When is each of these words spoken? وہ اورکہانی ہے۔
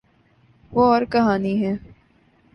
وہ 0.71 0.83
اورکہانی 0.93 1.53
ہے۔ 1.65 1.73